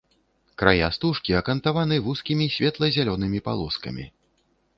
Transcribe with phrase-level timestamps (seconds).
[0.61, 4.09] Края стужкі акантаваны вузкімі светла-зялёнымі палоскамі.